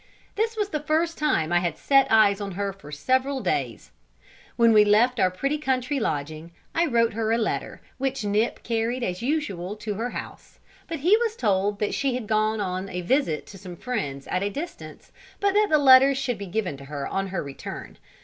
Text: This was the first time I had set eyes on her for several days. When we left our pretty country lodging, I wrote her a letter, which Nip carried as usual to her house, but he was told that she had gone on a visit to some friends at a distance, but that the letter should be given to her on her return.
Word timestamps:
This 0.33 0.57
was 0.57 0.69
the 0.69 0.79
first 0.79 1.15
time 1.15 1.51
I 1.51 1.59
had 1.59 1.77
set 1.77 2.07
eyes 2.11 2.41
on 2.41 2.53
her 2.53 2.73
for 2.73 2.91
several 2.91 3.39
days. 3.39 3.91
When 4.55 4.73
we 4.73 4.83
left 4.83 5.19
our 5.19 5.29
pretty 5.29 5.59
country 5.59 5.99
lodging, 5.99 6.53
I 6.73 6.87
wrote 6.87 7.13
her 7.13 7.31
a 7.31 7.37
letter, 7.37 7.81
which 7.99 8.23
Nip 8.25 8.63
carried 8.63 9.03
as 9.03 9.21
usual 9.21 9.75
to 9.75 9.93
her 9.93 10.09
house, 10.09 10.59
but 10.87 11.01
he 11.01 11.15
was 11.17 11.35
told 11.35 11.77
that 11.81 11.93
she 11.93 12.15
had 12.15 12.25
gone 12.25 12.59
on 12.59 12.89
a 12.89 13.01
visit 13.01 13.45
to 13.53 13.59
some 13.59 13.75
friends 13.75 14.25
at 14.25 14.41
a 14.41 14.49
distance, 14.49 15.11
but 15.39 15.51
that 15.51 15.67
the 15.69 15.77
letter 15.77 16.15
should 16.15 16.39
be 16.39 16.47
given 16.47 16.77
to 16.77 16.85
her 16.85 17.05
on 17.07 17.27
her 17.27 17.43
return. 17.43 17.99